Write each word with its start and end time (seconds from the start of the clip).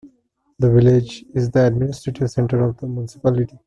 The 0.57 0.67
village 0.71 1.23
is 1.35 1.51
the 1.51 1.67
administrative 1.67 2.31
centre 2.31 2.63
of 2.65 2.75
the 2.77 2.87
municipality. 2.87 3.59